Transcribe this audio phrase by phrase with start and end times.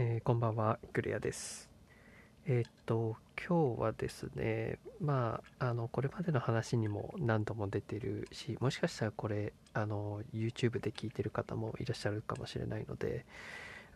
[0.00, 1.68] えーこんばんは、クレアです。
[2.46, 13.26] えーっと、今日はですね、まあ、あの、これまでの話にも何度も出てるし、もしかしたらこれ、あの、YouTube で聞いてる方もいらっしゃるかもしれないので、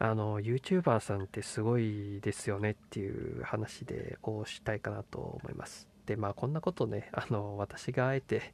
[0.01, 5.87] あの、YouTuber さんってすごいですよねっていう話で、をしたいかなと思います。
[6.07, 8.53] で、まあ、こんなことね、あの、私があえて、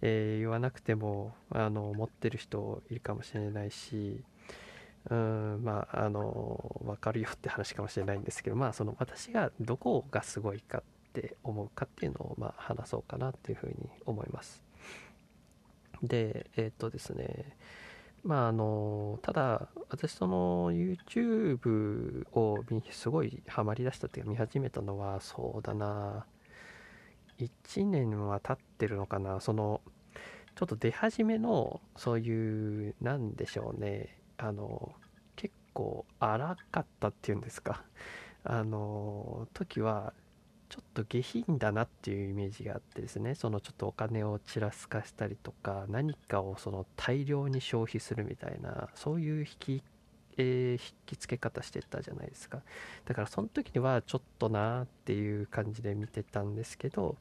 [0.00, 4.24] えー言わなくても、あの、思ってる人いるかもしれないし、
[5.10, 13.74] うんまああの分かるよって話かもしれないんですけどまあその私がどこがすごいかって思うかっていうのをまあ話そうかなっていうふうに
[14.04, 14.62] 思います。
[16.02, 17.56] でえっ、とですね
[18.24, 26.26] まああのただ私その YouTube を見すごいハマりだしたっていうか見始めたのはそうだな。
[27.38, 29.40] 1年は経ってるのかな。
[29.40, 29.80] その
[30.56, 34.18] ちょっと出始めのそういうなんでしょうね。
[34.38, 34.94] あの
[35.36, 37.84] 結構荒かったっていうんですか。
[38.44, 40.12] あの時は
[40.68, 43.34] ちょっと下品だなっていうイメージがあってですね。
[43.34, 49.82] そのちょっとお金をちらつかしたりとか何かをその大量に消費するみたいなそういう引き,、
[50.38, 52.62] えー引き付け方してたじゃないですか。
[53.04, 57.16] だからその時にはちょっとなっていう感じで見てたんですけど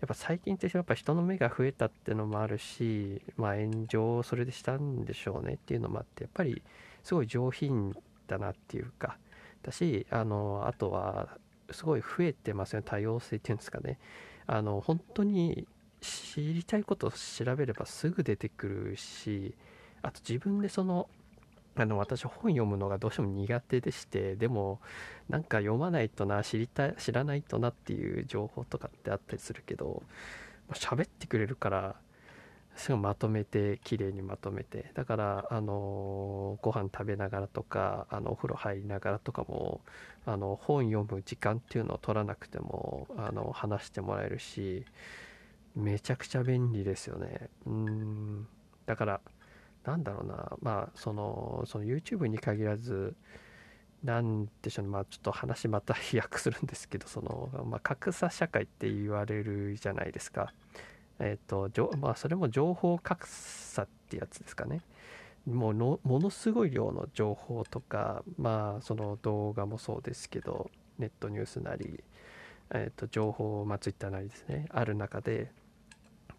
[0.00, 6.62] やっぱ最近ってやっぱ人の目が増えたっていうのもあるし、まあ、炎上をそれでしたんでしょうねっていうのもあってやっぱり
[7.02, 9.16] すごい上品だなっていうか。
[9.62, 11.38] だしあのあとは
[11.72, 12.86] すごい増えてますよね。
[12.88, 13.98] 多様性っていうんですかね。
[14.46, 15.66] あの本当に
[16.00, 19.54] 知りたいことを調べればすぐ出てくるし
[20.02, 21.08] あと自分でその
[21.76, 24.80] あの私本読むのがどうしても苦手でしてでも
[25.28, 30.02] なんか読まないとな知りたい知らないとなっていう情報とかってあったりするけど
[30.72, 31.96] 喋ってくれるから
[32.76, 39.80] すごいまとめて綺麗にまとめてだからあのご飯食べながらとかあのお風呂入りながらとかも
[40.26, 44.84] あの本読む時間っていうのを取らなくてもあの話してもらえるし
[45.74, 47.50] めちゃくちゃ便利ですよね。
[47.66, 48.48] うん。
[48.86, 49.20] だから
[49.86, 50.56] なんだろうな。
[50.60, 53.14] まあそのその YouTube に限らず
[54.02, 54.90] なんでしょうね。
[54.90, 60.52] まあちょっと話また飛躍するんですけどその、まあ、格差社会って言われるじゃないですか。
[61.18, 64.82] えっ、とまあそれも情報格差ってやつですかね。
[65.46, 72.02] もうのものすごい量の情報とかまあその動画もそうですけどネットニュースなり、
[72.70, 74.66] えー、と情報、まあ、ツイッターなりですね。
[74.70, 75.52] ある中で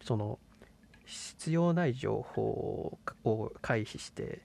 [0.02, 0.38] その
[1.08, 4.40] 必要ない情報を回避して、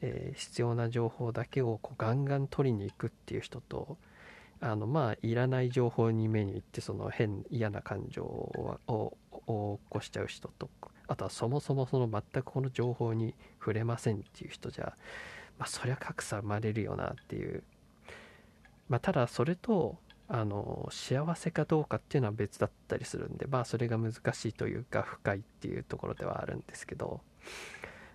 [0.00, 3.96] えー必要な情報だけをこうガンガン取りに行くっていう人と
[4.60, 10.68] あのまあいらない情報に目に行ってその変嫌な感情を起こしちゃう人と
[11.08, 14.94] あとはそもそもその全くこの情報に触れませんっていう人じゃ、
[15.58, 17.62] まあ、そりゃ格差生まれるよなっていう、
[18.88, 19.96] まあ、ただそれと
[20.28, 27.20] あの幸せかどうかっていうのは別だったりするんでまあそれが難しいというか深いっていうところではあるんですけど、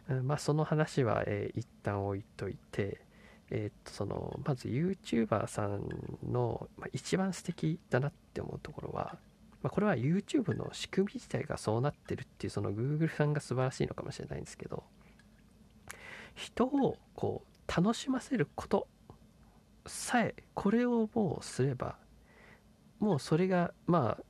[0.09, 3.01] うんまあその話は、えー一旦置いといて
[3.49, 5.83] えーっとそのまず YouTuber さん
[6.29, 9.17] の、まあ、一番素敵だなって思うところは、
[9.63, 14.83] まあ、これは YouTube の仕組み自体がそうなってるっていうその Google さんが素晴らしいのかもしれないんですけど
[16.35, 18.87] 人をこう楽しませること
[19.85, 21.97] さえこれをもうすれば
[22.99, 24.23] もうそれがまあ、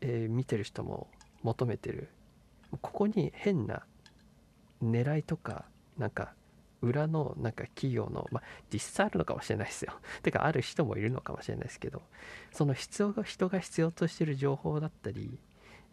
[0.00, 1.08] えー見てる人も
[1.42, 2.08] 求めてる。
[2.80, 3.82] ここに変な
[4.82, 5.66] 狙いとか
[5.98, 6.32] なんか
[6.80, 8.42] 裏のなんか企業のまあ
[8.72, 9.92] 実際あるのかもしれないですよ。
[10.22, 12.02] てかある人もいるのかもしれないですけど
[12.50, 15.38] その必要が人が必要としてる情報だったり、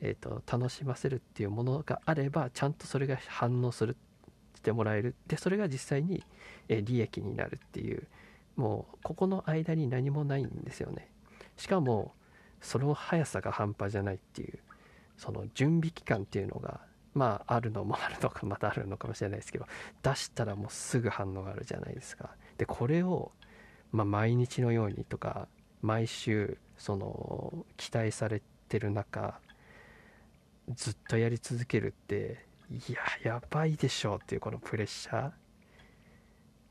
[0.01, 3.95] えー、と楽しませるっていうものがあればちゃんとそれが反応する
[4.55, 5.15] してもらえる。
[5.27, 6.23] でそれが実際に、
[6.67, 8.07] えー利益になるっていう
[8.59, 11.09] もうここの間に何もないんですよね。
[11.55, 12.13] しかも
[12.59, 14.59] その速さが半端じゃないっていう
[15.17, 16.81] その準備期間っていうのが
[17.13, 19.65] まああるのもあるのかまたあるのかもしれないですけど
[20.03, 22.31] 出したらもうすぐ反応があるじゃないですか。
[22.57, 23.31] でこれを、
[23.93, 25.47] まあ、毎日のようにとか
[25.81, 29.39] 毎週その期待されてる中
[30.75, 32.91] ずっとやり続けるってい
[33.23, 35.31] ややばいでしょうっていうこのプレッシャー。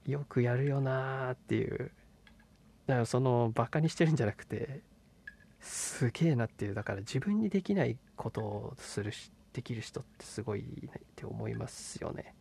[0.08, 1.92] よくやるよなーっていう。
[2.86, 4.80] だからそのバカにしてるんじゃなくて
[5.60, 6.74] すげえなっていう。
[6.74, 12.34] だから自分にできないことをするしできる人ってすごいねって思いますよね。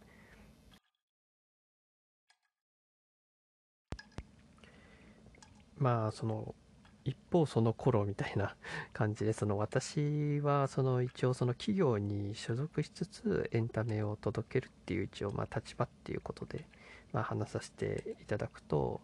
[5.77, 6.55] まあその
[7.03, 8.55] 一方その頃みたいな
[8.93, 16.65] 感じでその私はその一応その企業に所属しつつエンタメを届けるっていう一応まあ立場っていうことで
[17.13, 19.01] まあ話させていただくと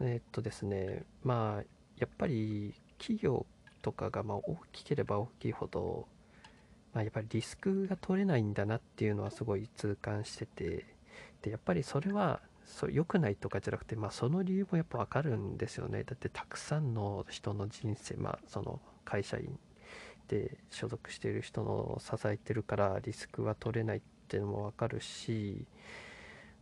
[0.00, 1.64] えっとですねまあ
[1.98, 3.46] やっぱり企業
[3.82, 6.06] とかがまあ大きければ大きいほど、
[6.92, 10.86] まあ、やっぱりリスクが取れないんだなっていうのはすごい痛感してて
[11.42, 16.02] でやっぱりそれはそ良くないとかじゃなくて、まあ、その理由もやっぱ分かるんですよね。
[16.02, 19.56] だってたくさんの人の人生、まあ、その会社員
[20.28, 25.64] で所属している人の支えてるからリスクは取れないっていうのも分かるし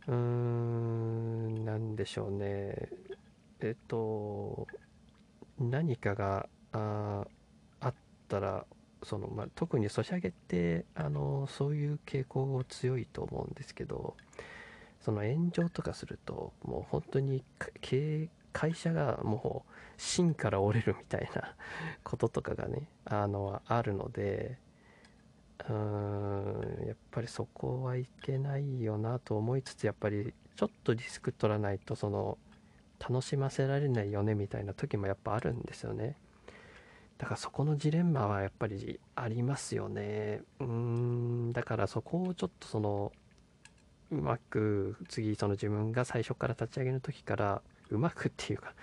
[0.07, 2.89] うーんなんでしょうね。
[3.61, 4.67] えっと
[5.59, 7.25] 何かがあ
[7.79, 7.93] あっ
[8.27, 8.65] たら
[9.03, 14.15] その、まあ、特にソシャゲってあのそういう傾向強いと思うんですけど
[14.99, 17.43] その炎上とかするともう本当に
[17.81, 21.55] 経会社がもう芯から折れるみたいな
[22.03, 24.57] こととかがねあのあるので
[25.59, 32.37] うーんやっぱりそこはいけないよなと思いつつやっぱりちょっとリスク取らないとその
[32.99, 36.17] 楽しませられないよねみたいな時もやっぱあるんですよね。
[37.17, 40.41] だからそこのジレンマはやっぱりありますよね。
[40.59, 43.11] うーんだからそこをちょっとその
[44.11, 48.73] うまく次その自分が最初から立ち上げの時からうまくっていうか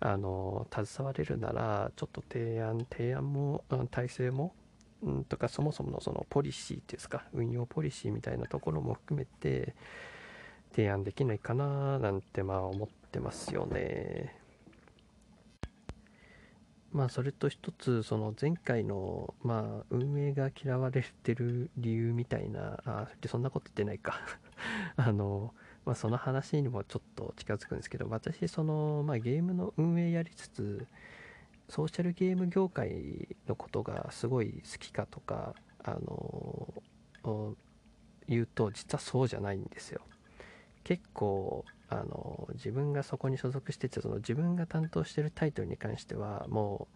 [0.00, 4.54] あの携われるならちょっと提案提案も体制も、
[5.10, 9.74] ん、とかそもそものそのポリシーっていうんですか運用ポリシーみたいなところも含めて
[10.70, 14.36] 提案できないかななんてまあ思ってますよね。
[16.92, 24.20] まあそれと一つその前回のまあ運営が嫌われてる理由みたいなあそんなこと言ってないか
[24.96, 30.86] あのまあ、その話にもちょっと近づくんですけど私その、まあ、ゲームの運営やりつつ
[31.68, 37.54] ソーシャルゲーム業界のことがすごい好きかとかあの
[38.28, 40.00] 言うと実はそうじゃないんですよ。
[40.84, 46.88] 結構あの自分がそこに所属しててその自分が担当してるタイトルに関してはも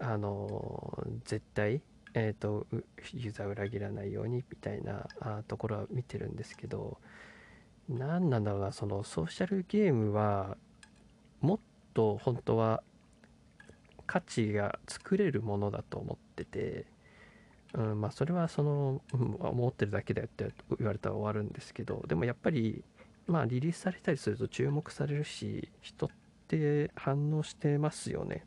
[0.00, 2.76] うあの絶対えーと、と
[3.12, 6.98] ユーザー裏切らないようにみたいなあところは見てるんですけど
[7.88, 10.56] 何なんだろうなそのソーシャルゲームは
[11.40, 11.58] もっ
[11.94, 12.82] と本当は
[14.10, 16.84] 価値が作れるものだと思ってて、
[17.74, 22.82] うんまあ、それはその、うん、思ってるだけだよって言われたら終わるんですけどでもやっぱり、
[23.28, 26.08] まあ、リリースされたりすると注目されるし人っ
[26.48, 28.44] て反応してますよね。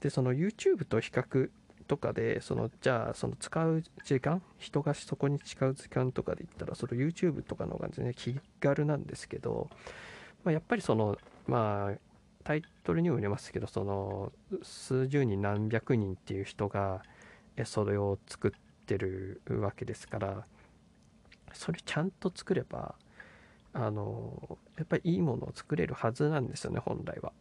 [0.00, 1.48] でその YouTube と比較
[1.86, 9.70] とかでそのじゃあその使う時間人がそこに使う時間とかで言ったらその YouTube とかの方が全然気軽なんですけど、
[10.42, 11.16] まあ、やっぱりその
[11.46, 12.07] まあ
[12.48, 17.02] タイトルにも入れますけどその数十人何百人っていう人が
[17.66, 18.50] それを作っ
[18.86, 20.46] てるわけですから
[21.52, 22.94] それちゃんと作れば
[23.74, 27.34] あのやっぱりいいものを作れるはずなんですよね本来は。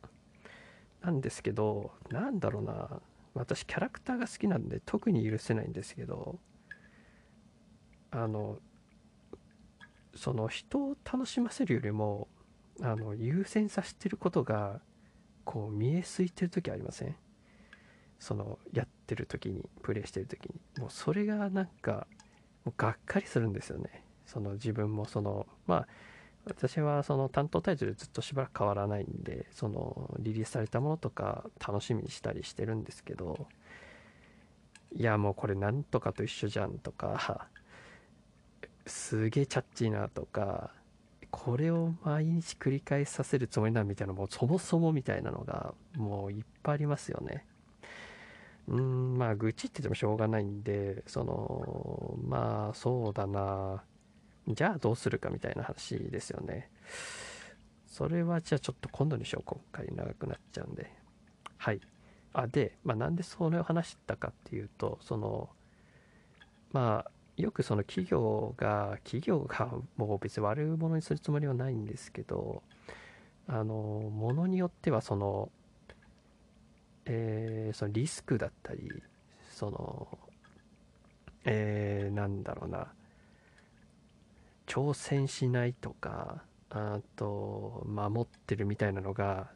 [1.02, 3.00] なんですけどなんだろうな
[3.34, 6.38] 私キャラクターが好きなんで特に許せないんですけど
[8.12, 8.58] あの
[10.16, 12.28] その人を楽しませるよりも
[12.82, 14.82] あの優先させてることが
[15.48, 17.16] こう見えすいてる時ありません？
[18.20, 20.60] そのやってる時にプレイしてる時に。
[20.78, 22.06] もうそれがなんか
[22.66, 24.04] もうがっかりするんですよね。
[24.26, 25.88] その自分もそのまあ
[26.46, 33.48] 私はその担当タイトルずっとしばらく変わらないんでそのリリースされたものとか楽しみにしたりしてるんですけど
[34.94, 37.48] いやもうこれなんとかと一緒じゃんとか
[38.86, 40.72] すげえチャッチーなとか
[41.32, 47.46] これを毎日繰り返させるつもりなんみたいなもうそもそもみたいなのがもういっぱいありますよね
[48.68, 53.84] うんまあ愚痴って言ってもしょうがないんでそのまあそうだな
[54.48, 56.70] じゃあどうするかみたいな話ですよね。
[57.86, 59.44] それはじゃあちょっと今度にしよう。
[59.46, 60.90] 今回長くなっちゃうんで。
[61.58, 61.82] はい。
[62.32, 65.50] あ、で、まあ、なんでそれを話したかっていうと、その、
[66.72, 72.64] まあ、よくその企業が、企業がもう別に悪者にするつもりはないんですけど、
[73.48, 75.50] あの、ものによってはその、
[77.06, 78.92] えー、そのリスクだったり、
[79.52, 80.18] その、
[81.46, 82.88] えー、なんだろうな、
[84.68, 89.50] 挑戦しないとかあと守ってるみたいなのが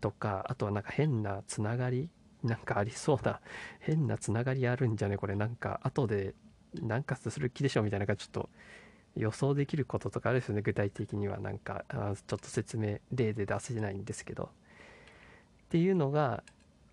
[0.00, 2.10] とかあとはなんか変なつながり
[2.44, 3.40] なんかありそうな
[3.80, 5.34] 変なつながりあるんじゃねこれ。
[5.34, 6.34] なんか後で
[6.74, 8.48] なんかする気でしょみたいなのがちょっと
[9.16, 11.38] 予想できることとかあるですよね具体的には。
[11.38, 14.44] なんかあちょっと説明例で出せないんですけど。
[14.44, 14.48] っ
[15.70, 16.42] ていうのが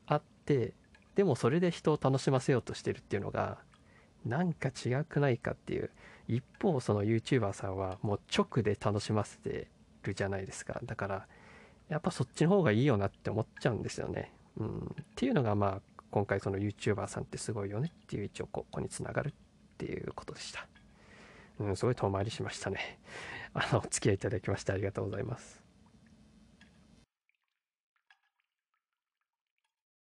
[0.05, 0.73] あって
[1.15, 3.57] でもそれで人を楽しませようとしてるっていうのが
[4.25, 5.89] なんか違くないかっていう。
[6.27, 9.67] 一方その YouTuber さんはもう直で楽しませて
[10.03, 10.79] るじゃないですか。
[10.83, 11.27] だから
[11.89, 14.33] やっぱそっちの方がいいよなって思っちゃうんですよね。
[14.57, 15.81] うん、っていうのがまあ
[16.11, 19.31] 今回その YouTuber さんってすごいよねっていう一応ここにつながるっ
[19.77, 20.67] っていうことでした。
[21.59, 22.99] うん、すごい遠回りしましたね。
[23.53, 25.66] あの、お付き合いいただきましてありがとうございます。